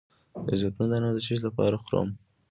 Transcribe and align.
د 0.45 0.47
زیتون 0.61 0.87
دانه 0.91 1.09
د 1.13 1.17
څه 1.25 1.33
لپاره 1.47 1.75
مه 1.77 1.83
خورم؟ 1.83 2.09